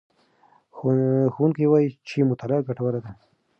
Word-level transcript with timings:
ښوونکی 1.33 1.65
وایي 1.69 1.87
چې 2.07 2.17
مطالعه 2.29 2.65
ګټوره 2.67 2.99
ده. 3.05 3.11